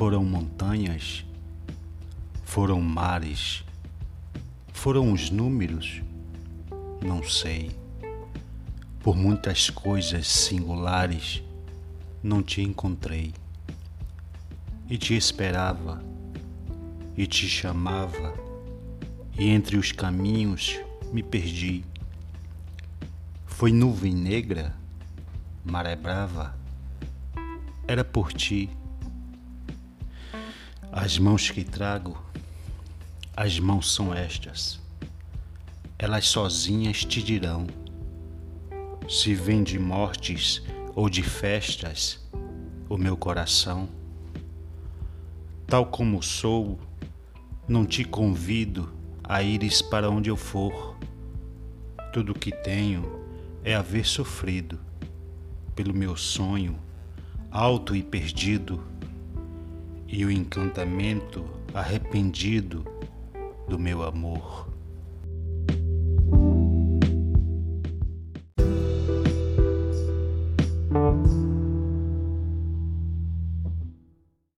[0.00, 1.26] Foram montanhas,
[2.42, 3.62] foram mares,
[4.72, 6.00] foram os números,
[7.04, 7.70] não sei.
[9.00, 11.42] Por muitas coisas singulares
[12.22, 13.34] não te encontrei.
[14.88, 16.02] E te esperava,
[17.14, 18.32] e te chamava,
[19.38, 20.80] e entre os caminhos
[21.12, 21.84] me perdi.
[23.44, 24.74] Foi nuvem negra,
[25.62, 26.56] maré brava,
[27.86, 28.79] era por ti.
[30.92, 32.20] As mãos que trago,
[33.36, 34.80] as mãos são estas.
[35.98, 37.66] Elas sozinhas te dirão
[39.08, 40.62] se vem de mortes
[40.94, 42.20] ou de festas
[42.88, 43.88] o meu coração.
[45.66, 46.78] Tal como sou,
[47.68, 48.92] não te convido
[49.22, 50.96] a ires para onde eu for.
[52.12, 53.20] Tudo que tenho
[53.62, 54.80] é haver sofrido
[55.74, 56.78] pelo meu sonho
[57.50, 58.82] alto e perdido
[60.12, 62.84] e o encantamento arrependido
[63.68, 64.69] do meu amor.